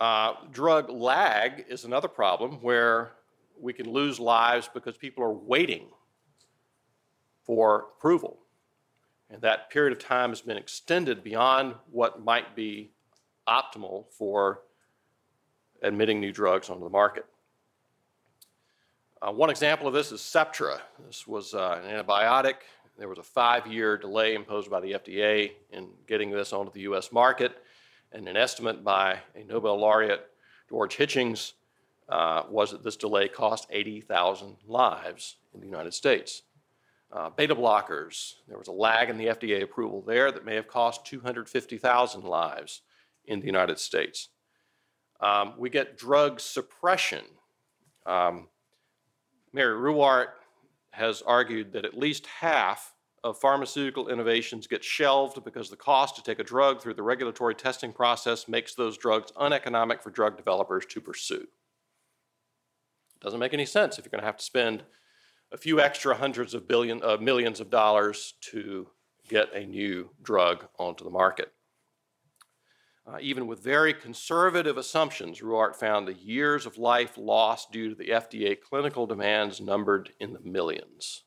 [0.01, 3.12] Uh, drug lag is another problem where
[3.61, 5.88] we can lose lives because people are waiting
[7.42, 8.38] for approval.
[9.31, 12.92] And that period of time has been extended beyond what might be
[13.49, 14.62] optimal for
[15.83, 17.27] admitting new drugs onto the market.
[19.20, 20.78] Uh, one example of this is Septra.
[21.04, 22.54] This was uh, an antibiotic.
[22.96, 26.83] There was a five year delay imposed by the FDA in getting this onto the
[26.83, 27.64] US market,
[28.12, 30.24] and an estimate by a Nobel laureate,
[30.68, 31.54] George Hitchings,
[32.09, 36.42] uh, was that this delay cost 80,000 lives in the United States.
[37.11, 40.68] Uh, beta blockers, there was a lag in the FDA approval there that may have
[40.68, 42.83] cost 250,000 lives
[43.24, 44.28] in the United States.
[45.20, 47.24] Um, we get drug suppression.
[48.07, 48.46] Um,
[49.53, 50.29] Mary Ruwart
[50.91, 56.23] has argued that at least half of pharmaceutical innovations get shelved because the cost to
[56.23, 60.87] take a drug through the regulatory testing process makes those drugs uneconomic for drug developers
[60.87, 61.47] to pursue.
[63.17, 64.85] It doesn't make any sense if you're going to have to spend
[65.51, 68.89] a few extra hundreds of billion, uh, millions of dollars to
[69.29, 71.53] get a new drug onto the market.
[73.11, 77.94] Uh, even with very conservative assumptions, Ruwart found the years of life lost due to
[77.94, 81.23] the FDA clinical demands numbered in the millions.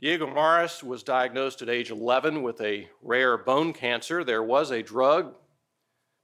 [0.00, 4.24] Diego Morris was diagnosed at age 11 with a rare bone cancer.
[4.24, 5.34] There was a drug,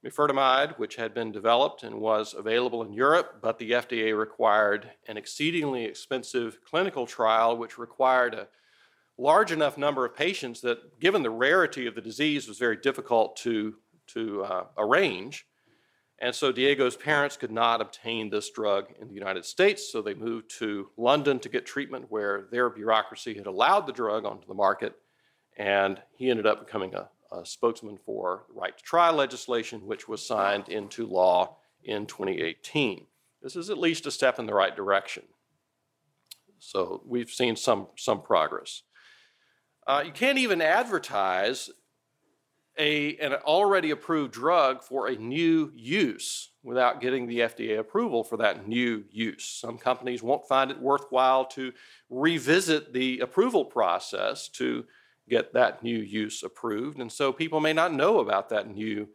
[0.05, 5.17] mifamurtide, which had been developed and was available in Europe, but the FDA required an
[5.17, 8.49] exceedingly expensive clinical trial, which required a
[9.19, 13.37] large enough number of patients that, given the rarity of the disease, was very difficult
[13.37, 13.75] to,
[14.09, 15.47] to uh, arrange.
[16.19, 20.15] And so Diego's parents could not obtain this drug in the United States, so they
[20.15, 24.55] moved to London to get treatment where their bureaucracy had allowed the drug onto the
[24.55, 24.97] market.
[25.59, 30.09] And he ended up becoming a, a spokesman for the right to try legislation, which
[30.09, 33.07] was signed into law in 2018.
[33.43, 35.25] This is at least a step in the right direction.
[36.59, 38.83] So we've seen some, some progress.
[39.87, 41.71] Uh, you can't even advertise
[42.79, 48.37] a, an already approved drug for a new use without getting the FDA approval for
[48.37, 49.45] that new use.
[49.45, 51.73] Some companies won't find it worthwhile to
[52.11, 54.85] revisit the approval process to
[55.29, 59.09] get that new use approved, and so people may not know about that new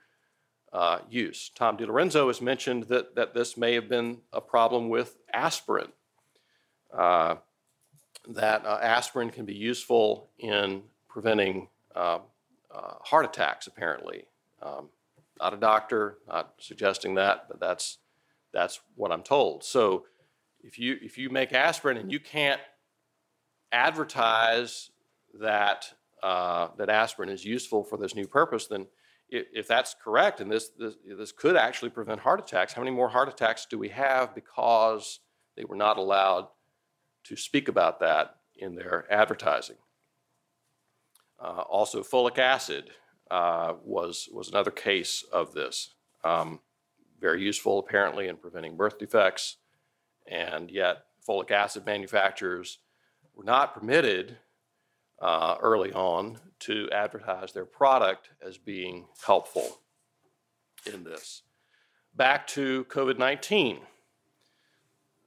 [0.74, 1.52] uh, use.
[1.54, 5.90] Tom DiLorenzo has mentioned that, that this may have been a problem with aspirin.
[6.94, 7.36] Uh,
[8.30, 12.20] that uh, aspirin can be useful in preventing uh,
[12.74, 14.26] uh, heart attacks, apparently.
[14.62, 14.90] Um,
[15.40, 17.98] not a doctor, not suggesting that, but that's,
[18.54, 19.64] that's what I'm told.
[19.64, 20.06] So
[20.62, 22.62] if you, if you make aspirin and you can't
[23.72, 24.92] advertise
[25.40, 28.86] that, uh, that aspirin is useful for this new purpose, then
[29.30, 32.96] if, if that's correct, and this, this, this could actually prevent heart attacks, how many
[32.96, 35.20] more heart attacks do we have because
[35.58, 36.48] they were not allowed
[37.24, 39.78] to speak about that in their advertising.
[41.40, 42.92] Uh, also, folic acid
[43.30, 45.94] uh, was, was another case of this.
[46.24, 46.60] Um,
[47.20, 49.58] very useful, apparently, in preventing birth defects,
[50.28, 52.80] and yet folic acid manufacturers
[53.36, 54.38] were not permitted
[55.22, 59.80] uh, early on to advertise their product as being helpful
[60.92, 61.44] in this.
[62.16, 63.80] Back to COVID 19.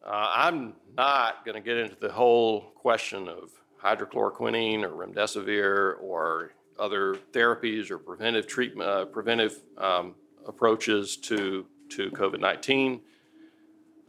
[0.04, 3.50] Uh, I'm not going to get into the whole question of
[3.82, 10.14] hydrochloroquine or remdesivir or other therapies or preventive treatment, uh, preventive um,
[10.46, 13.00] approaches to to COVID-19.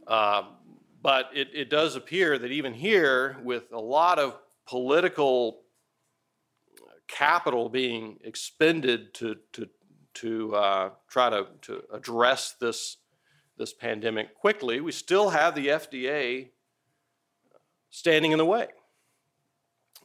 [0.06, 0.42] Uh,
[1.02, 5.60] but it, it does appear that even here, with a lot of political
[7.06, 9.68] capital being expended to to
[10.14, 12.96] to uh, try to to address this
[13.58, 16.50] this pandemic quickly, we still have the FDA
[17.96, 18.66] standing in the way.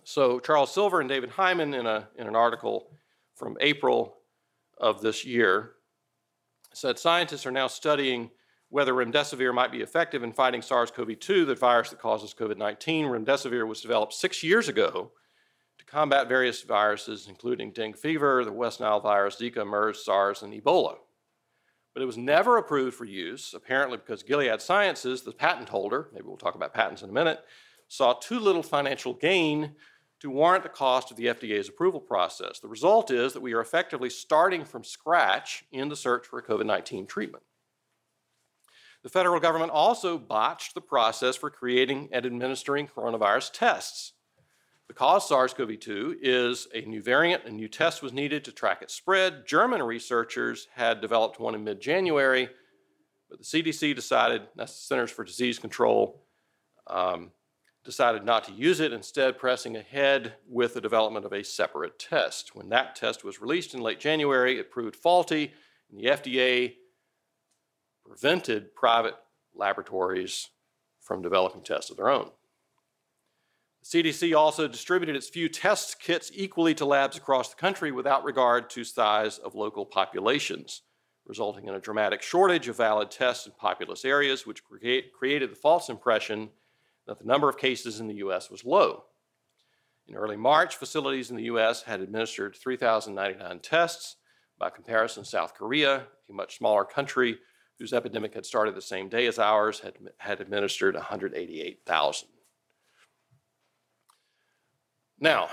[0.06, 2.88] So, Charles Silver and David Hyman, in, a, in an article
[3.36, 4.16] from April
[4.78, 5.74] of this year,
[6.74, 8.32] said scientists are now studying
[8.70, 12.58] whether remdesivir might be effective in fighting SARS CoV 2, the virus that causes COVID
[12.58, 13.08] 19.
[13.08, 15.12] Remdesivir was developed six years ago
[15.78, 20.54] to combat various viruses, including dengue fever, the West Nile virus, Zika, MERS, SARS, and
[20.54, 20.96] Ebola
[21.94, 26.26] but it was never approved for use, apparently because Gilead Sciences, the patent holder, maybe
[26.26, 27.44] we'll talk about patents in a minute,
[27.92, 29.76] saw too little financial gain
[30.22, 32.60] to warrant the cost of the FDA's approval process.
[32.60, 36.44] The result is that we are effectively starting from scratch in the search for a
[36.44, 37.44] COVID 19 treatment.
[39.04, 44.14] The federal government also botched the process for creating and administering coronavirus tests.
[44.88, 48.82] Because SARS CoV 2 is a new variant, a new test was needed to track
[48.82, 49.46] its spread.
[49.46, 52.50] German researchers had developed one in mid January,
[53.30, 56.24] but the CDC decided, that's the Centers for Disease Control,
[56.88, 57.32] um,
[57.84, 62.56] decided not to use it, instead, pressing ahead with the development of a separate test.
[62.56, 65.54] When that test was released in late January, it proved faulty,
[65.90, 66.76] and the FDA
[68.06, 69.16] prevented private
[69.56, 70.50] laboratories
[71.00, 72.30] from developing tests of their own.
[73.84, 78.24] The CDC also distributed its few test kits equally to labs across the country without
[78.24, 80.84] regard to size of local populations,
[81.26, 85.56] resulting in a dramatic shortage of valid tests in populous areas, which create, created the
[85.56, 86.50] false impression
[87.08, 88.50] that the number of cases in the U.S.
[88.50, 89.04] was low.
[90.08, 91.84] In early March, facilities in the U.S.
[91.84, 94.18] had administered 3,099 tests.
[94.58, 97.40] By comparison, South Korea, a much smaller country
[97.80, 102.28] whose epidemic had started the same day as ours, had, had administered 188,000.
[105.20, 105.50] Now,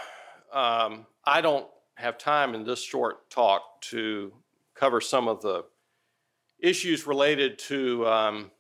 [0.53, 4.33] um, I don't have time in this short talk to
[4.75, 5.65] cover some of the
[6.59, 8.51] issues related to um,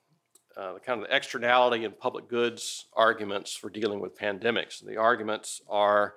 [0.58, 4.84] uh, the kind of the externality and public goods arguments for dealing with pandemics.
[4.84, 6.14] The arguments are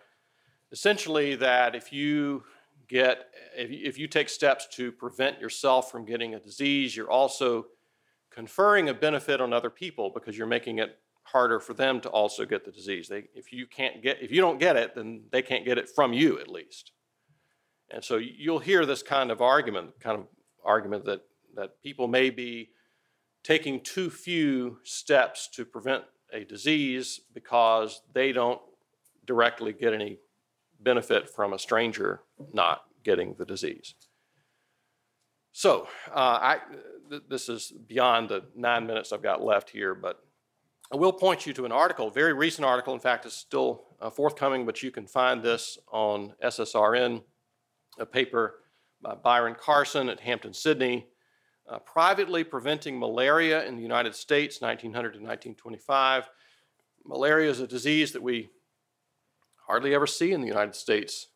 [0.72, 2.44] essentially that if you
[2.88, 7.12] get, if you, if you take steps to prevent yourself from getting a disease, you're
[7.12, 7.68] also
[8.32, 12.44] conferring a benefit on other people because you're making it harder for them to also
[12.44, 13.08] get the disease.
[13.08, 15.88] They, if you can't get, if you don't get it, then they can't get it
[15.88, 16.94] from you at least.
[17.92, 20.26] And so you'll hear this kind of argument, kind of
[20.66, 21.22] argument that,
[21.56, 22.70] that people may be
[23.44, 28.62] taking too few steps to prevent a disease because they don't
[29.26, 30.20] directly get any
[30.80, 32.22] benefit from a stranger
[32.54, 33.96] not getting the disease.
[35.52, 36.58] So, uh, I,
[37.10, 40.24] th- this is beyond the nine minutes I've got left here, but
[40.92, 42.94] I will point you to an article, very recent article.
[42.94, 47.22] In fact, it's still uh, forthcoming, but you can find this on SSRN,
[48.00, 48.56] a paper
[49.02, 51.08] by Byron Carson at Hampden-Sydney,
[51.72, 56.30] uh, privately preventing malaria in the United States, 1900 to 1925.
[57.06, 58.50] Malaria is a disease that we
[59.66, 61.28] hardly ever see in the United States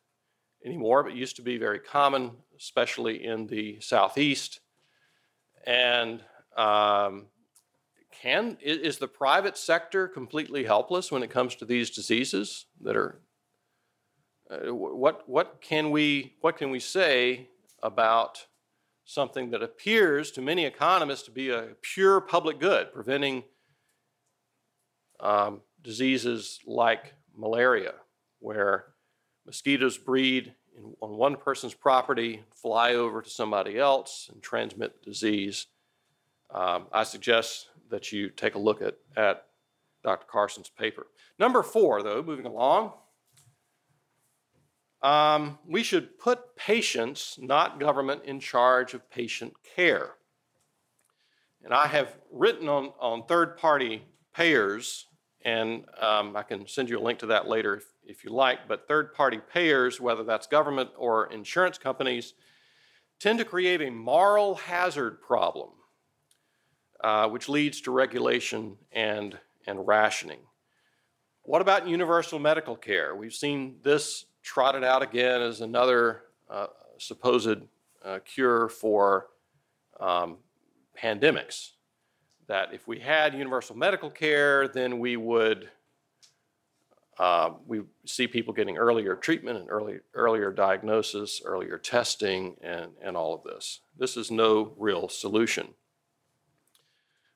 [0.66, 4.60] anymore, but used to be very common, especially in the southeast.
[5.66, 6.22] And
[6.58, 7.28] um,
[8.12, 13.22] can is the private sector completely helpless when it comes to these diseases that are?
[14.50, 17.48] Uh, what what can we what can we say
[17.82, 18.46] about
[19.06, 23.44] something that appears to many economists to be a pure public good, preventing
[25.20, 27.94] um, diseases like malaria,
[28.40, 28.86] where
[29.46, 35.12] mosquitoes breed in, on one person's property, fly over to somebody else, and transmit the
[35.12, 35.68] disease.
[36.54, 39.46] Um, I suggest that you take a look at, at
[40.04, 40.26] Dr.
[40.28, 41.08] Carson's paper.
[41.38, 42.94] Number four, though, moving along,
[45.06, 50.14] um, we should put patients, not government, in charge of patient care.
[51.64, 54.04] And I have written on, on third party
[54.34, 55.06] payers,
[55.44, 58.68] and um, I can send you a link to that later if, if you like.
[58.68, 62.34] But third party payers, whether that's government or insurance companies,
[63.20, 65.70] tend to create a moral hazard problem,
[67.04, 69.38] uh, which leads to regulation and,
[69.68, 70.40] and rationing.
[71.44, 73.16] What about universal medical care?
[73.16, 76.68] We've seen this trotted out again as another uh,
[77.00, 77.58] supposed
[78.06, 79.28] uh, cure for
[80.00, 80.38] um,
[81.02, 81.72] pandemics.
[82.48, 85.70] That if we had universal medical care, then we would
[87.18, 93.16] uh, we see people getting earlier treatment and early, earlier diagnosis, earlier testing, and, and
[93.16, 93.80] all of this.
[93.98, 95.70] This is no real solution.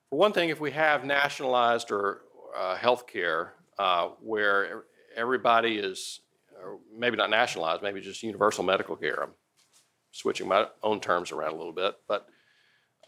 [0.09, 2.23] For one thing, if we have nationalized or
[2.55, 4.83] uh, health care uh, where
[5.15, 6.19] everybody is,
[6.95, 9.31] maybe not nationalized, maybe just universal medical care, I'm
[10.11, 12.27] switching my own terms around a little bit, but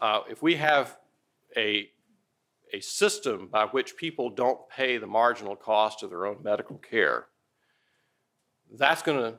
[0.00, 0.96] uh, if we have
[1.56, 1.88] a
[2.74, 7.26] a system by which people don't pay the marginal cost of their own medical care,
[8.78, 9.38] that's going to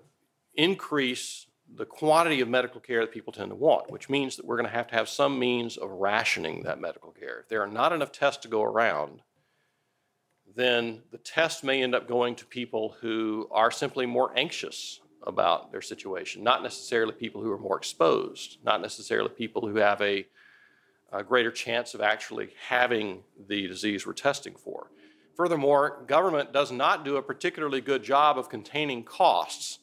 [0.54, 4.58] increase the quantity of medical care that people tend to want, which means that we're
[4.58, 7.40] going to have to have some means of rationing that medical care.
[7.40, 9.22] If there are not enough tests to go around,
[10.56, 15.72] then the test may end up going to people who are simply more anxious about
[15.72, 20.26] their situation, not necessarily people who are more exposed, not necessarily people who have a
[21.14, 24.88] a greater chance of actually having the disease we're testing for.
[25.36, 29.80] Furthermore, government does not do a particularly good job of containing costs.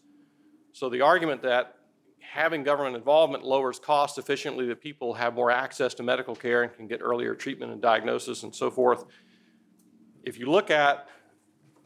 [0.73, 1.77] So the argument that
[2.19, 6.75] having government involvement lowers costs sufficiently that people have more access to medical care and
[6.75, 9.05] can get earlier treatment and diagnosis and so forth.
[10.23, 11.09] If you look at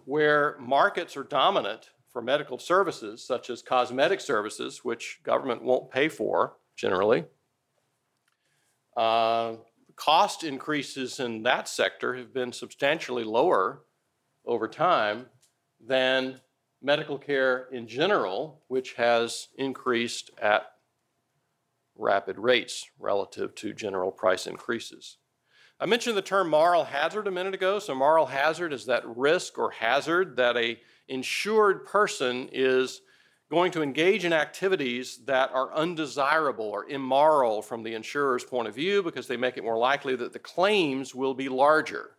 [0.05, 6.09] where markets are dominant for medical services, such as cosmetic services, which government won't pay
[6.09, 7.25] for generally,
[8.97, 9.55] uh,
[9.97, 13.83] cost increases in that sector have been substantially lower
[14.45, 15.27] over time
[15.85, 16.41] than
[16.83, 20.67] medical care in general, which has increased at
[21.97, 25.19] rapid rates relative to general price increases.
[25.85, 27.79] I mentioned the term moral hazard a minute ago.
[27.79, 33.03] So, moral hazard is that risk or hazard that a insured person is
[33.51, 38.75] going to engage in activities that are undesirable or immoral from the insurer's point of
[38.75, 42.13] view because they make it more likely that the claims will be larger.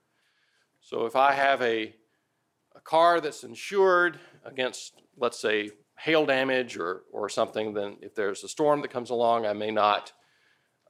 [0.79, 1.95] So if I have a,
[2.75, 8.43] a car that's insured against, let's say, hail damage or, or something, then if there's
[8.43, 10.13] a storm that comes along, I may not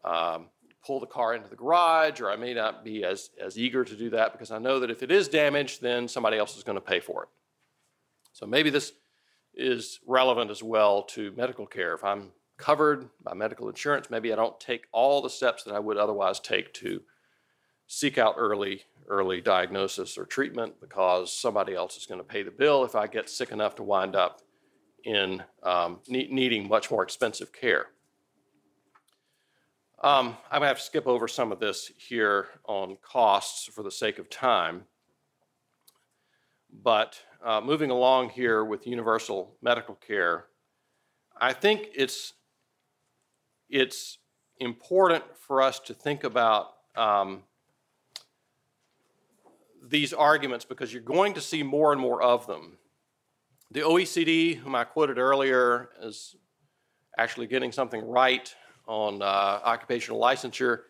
[0.04, 0.50] um,
[0.86, 3.96] pull the car into the garage or I may not be as, as eager to
[3.96, 6.78] do that because I know that if it is damaged, then somebody else is going
[6.78, 7.30] to pay for it.
[8.34, 8.94] So maybe this
[9.54, 11.94] is relevant as well to medical care.
[11.94, 15.80] If I'm covered by medical insurance, maybe I don't take all the steps that I
[15.80, 17.02] would otherwise take to
[17.88, 22.50] seek out early early diagnosis or treatment because somebody else is going to pay the
[22.50, 24.42] bill if I get sick enough to wind up
[25.04, 27.88] in um, ne- needing much more expensive care.
[30.04, 33.82] Um, I'm going to have to skip over some of this here on costs for
[33.82, 34.84] the sake of time.
[36.84, 40.48] But uh, moving along here with universal medical care,
[41.40, 42.34] I think it's,
[43.70, 44.18] it's
[44.60, 47.44] important for us to think about um,
[49.82, 52.78] these arguments because you're going to see more and more of them.
[53.72, 56.36] The OECD, whom I quoted earlier, is
[57.18, 58.54] actually getting something right
[58.88, 60.82] on uh, occupational licensure,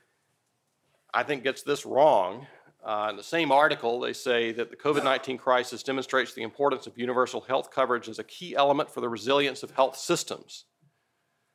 [1.13, 2.47] I think gets this wrong.
[2.83, 6.85] Uh, in the same article, they say that the COVID 19 crisis demonstrates the importance
[6.85, 10.65] of universal health coverage as a key element for the resilience of health systems.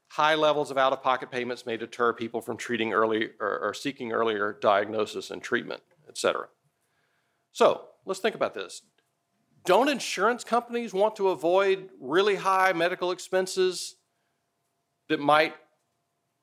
[0.08, 3.74] High levels of out of pocket payments may deter people from treating early or, or
[3.74, 6.48] seeking earlier diagnosis and treatment, et cetera.
[7.52, 8.82] So let's think about this.
[9.64, 13.96] Don't insurance companies want to avoid really high medical expenses
[15.08, 15.54] that might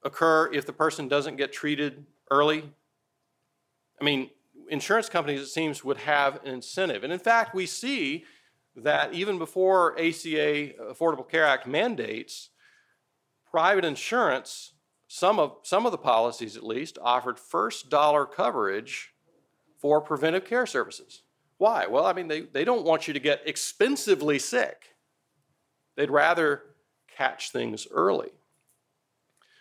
[0.04, 2.72] occur if the person doesn't get treated early?
[4.00, 4.30] I mean,
[4.70, 7.04] insurance companies, it seems, would have an incentive.
[7.04, 8.26] And in fact, we see
[8.76, 12.50] that even before ACA, Affordable Care Act mandates,
[13.50, 14.74] private insurance,
[15.08, 19.14] some of, some of the policies at least, offered first dollar coverage
[19.80, 21.24] for preventive care services.
[21.58, 21.88] Why?
[21.88, 24.96] Well, I mean, they, they don't want you to get expensively sick.
[25.96, 26.62] They'd rather
[27.16, 28.30] catch things early.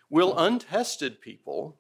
[0.09, 1.79] Will untested people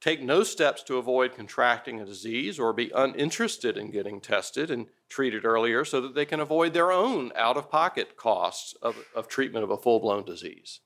[0.00, 4.86] take no steps to avoid contracting a disease or be uninterested in getting tested and
[5.08, 9.26] treated earlier so that they can avoid their own out of pocket costs of, of
[9.26, 10.80] treatment of a full blown disease?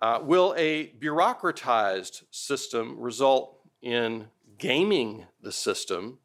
[0.00, 6.18] Uh, will a bureaucratized system result in gaming the system,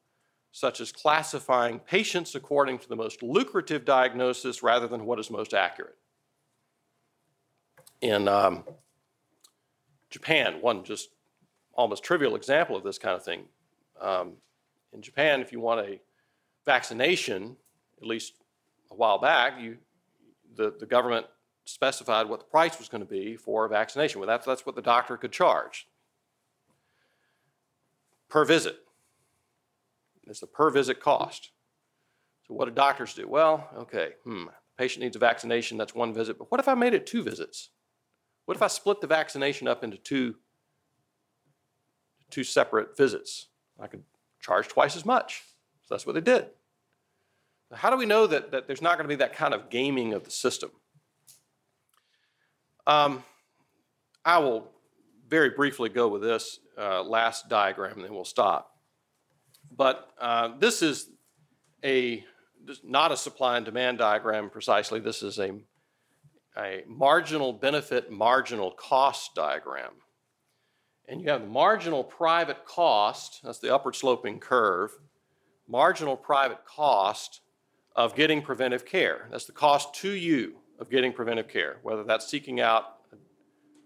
[0.52, 5.54] such as classifying patients according to the most lucrative diagnosis rather than what is most
[5.54, 5.98] accurate?
[8.04, 8.66] In um,
[10.10, 11.12] Japan, one just
[11.74, 13.46] almost trivial example of this kind of thing.
[14.02, 14.34] Um,
[14.92, 16.02] in Japan, if you want a
[16.66, 17.56] vaccination,
[18.02, 18.34] at least
[18.92, 19.78] a while back, you,
[20.58, 21.28] the, the government
[21.64, 24.20] specified what the price was going to be for a vaccination.
[24.20, 25.88] Well, that's, that's what the doctor could charge
[28.28, 28.80] per visit.
[30.28, 31.52] It's the per visit cost.
[32.50, 33.30] So, what do doctors do?
[33.30, 34.48] Well, okay, hmm,
[34.78, 37.70] patient needs a vaccination, that's one visit, but what if I made it two visits?
[38.46, 40.36] What if I split the vaccination up into two,
[42.30, 43.48] two separate visits?
[43.80, 44.04] I could
[44.40, 45.44] charge twice as much.
[45.84, 46.48] So that's what they did.
[47.74, 50.14] How do we know that, that there's not going to be that kind of gaming
[50.14, 50.72] of the system?
[52.86, 53.24] Um,
[54.26, 54.70] I will
[55.28, 58.78] very briefly go with this uh, last diagram and then we'll stop.
[59.76, 61.10] But uh, this is
[61.84, 62.24] a
[62.84, 65.00] not a supply and demand diagram precisely.
[65.00, 65.52] This is a,
[66.58, 69.92] a marginal benefit, marginal cost diagram.
[71.08, 74.92] And you have the marginal private cost, that's the upward sloping curve,
[75.68, 77.42] marginal private cost
[77.96, 79.28] of getting preventive care.
[79.32, 83.18] That's the cost to you of getting preventive care, whether that's seeking out a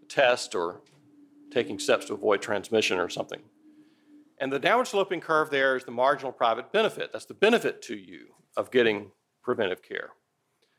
[0.08, 0.82] test or
[1.52, 3.42] taking steps to avoid transmission or something.
[4.40, 7.12] And the downward sloping curve there is the marginal private benefit.
[7.12, 9.12] That's the benefit to you of getting
[9.42, 10.12] preventive care.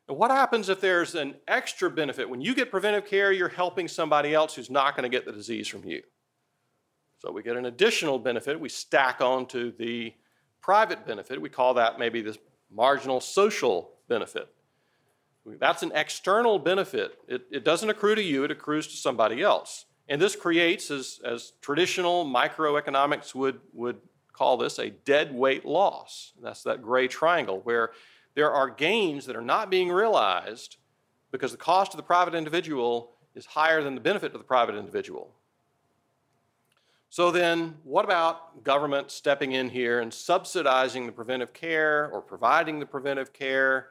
[0.08, 2.28] What happens if there's an extra benefit?
[2.28, 5.32] When you get preventive care, you're helping somebody else who's not going to get the
[5.32, 6.02] disease from you.
[7.18, 8.58] So we get an additional benefit.
[8.58, 10.14] We stack onto the
[10.62, 11.40] private benefit.
[11.40, 12.38] We call that maybe this
[12.70, 14.48] marginal social benefit.
[15.44, 17.18] That's an external benefit.
[17.28, 19.84] It, it doesn't accrue to you, it accrues to somebody else.
[20.08, 23.98] And this creates, as, as traditional microeconomics would, would
[24.32, 26.32] call this, a dead weight loss.
[26.42, 27.90] That's that gray triangle where
[28.34, 30.76] there are gains that are not being realized
[31.30, 34.74] because the cost of the private individual is higher than the benefit to the private
[34.74, 35.34] individual.
[37.10, 42.80] So then, what about government stepping in here and subsidizing the preventive care or providing
[42.80, 43.88] the preventive care?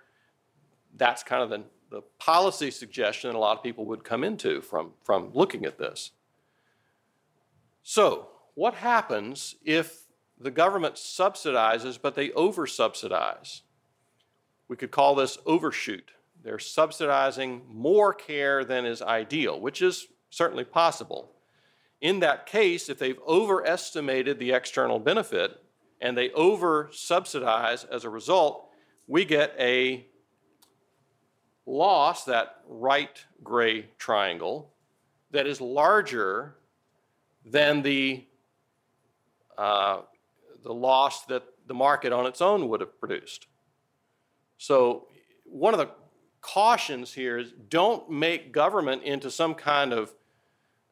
[0.96, 4.62] That's kind of the the policy suggestion that a lot of people would come into
[4.62, 6.12] from, from looking at this.
[7.84, 10.04] So, what happens if
[10.40, 13.62] the government subsidizes but they over subsidize?
[14.68, 16.12] We could call this overshoot.
[16.44, 21.32] They're subsidizing more care than is ideal, which is certainly possible.
[22.02, 25.64] In that case, if they've overestimated the external benefit
[26.00, 28.70] and they over subsidize as a result,
[29.08, 30.06] we get a
[31.66, 34.74] loss, that right gray triangle,
[35.32, 36.56] that is larger
[37.46, 38.26] than the,
[39.58, 40.02] uh,
[40.64, 43.48] the loss that the market on its own would have produced.
[44.58, 45.08] So,
[45.44, 45.90] one of the
[46.42, 50.14] cautions here is don't make government into some kind of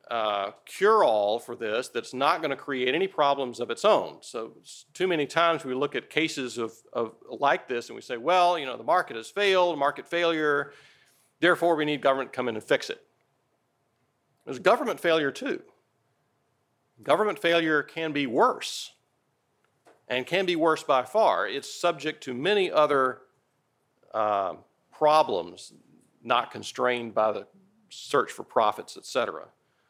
[0.10, 4.18] uh, cure-all for this that's not going to create any problems of its own.
[4.22, 4.52] So
[4.94, 8.60] too many times we look at cases of, of like this and we say, well,
[8.60, 10.74] you know, the market has failed, market failure,
[11.40, 13.02] therefore we need government to come in and fix it.
[14.46, 15.64] There's government failure too.
[17.02, 18.92] Government failure can be worse
[20.08, 21.48] and can be worse by far.
[21.48, 23.22] It's subject to many other
[24.16, 24.54] uh,
[24.92, 25.74] problems
[26.24, 27.46] not constrained by the
[27.90, 29.46] search for profits, et cetera.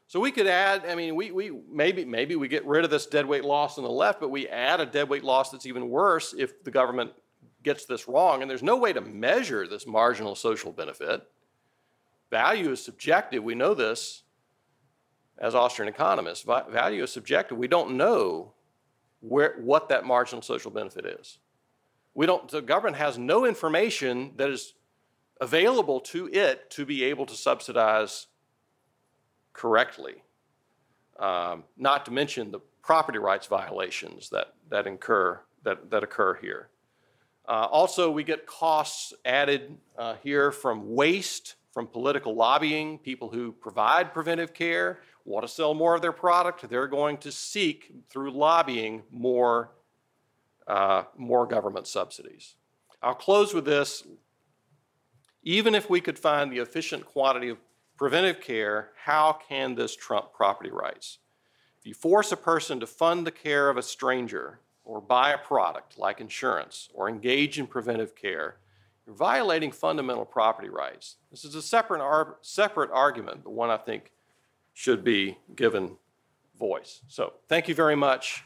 [0.07, 3.07] So we could add, I mean, we, we maybe maybe we get rid of this
[3.07, 6.63] deadweight loss on the left, but we add a deadweight loss that's even worse if
[6.63, 7.11] the government
[7.63, 8.41] gets this wrong.
[8.41, 11.21] And there's no way to measure this marginal social benefit.
[12.29, 13.43] Value is subjective.
[13.43, 14.23] We know this
[15.37, 16.43] as Austrian economists.
[16.43, 17.57] Value is subjective.
[17.57, 18.53] We don't know
[19.21, 21.39] where, what that marginal social benefit is.
[22.15, 24.73] We don't, the government has no information that is
[25.39, 28.27] available to it to be able to subsidize
[29.53, 30.23] correctly.
[31.19, 36.69] Um, not to mention the property rights violations that, that, incur, that, that occur here.
[37.47, 43.51] Uh, also, we get costs added uh, here from waste, from political lobbying, people who
[43.51, 48.31] provide preventive care want to sell more of their product, they're going to seek, through
[48.31, 49.71] lobbying, more,
[50.67, 52.55] uh, more government subsidies.
[53.01, 54.03] I'll close with this.
[55.43, 57.57] Even if we could find the efficient quantity of
[57.97, 61.19] preventive care, how can this trump property rights?
[61.79, 65.37] If you force a person to fund the care of a stranger, or buy a
[65.37, 68.57] product like insurance, or engage in preventive care,
[69.05, 71.17] you're violating fundamental property rights.
[71.29, 74.11] This is a separate, ar- separate argument, but one I think
[74.73, 75.97] should be given
[76.57, 77.01] voice.
[77.07, 78.43] So, thank you very much.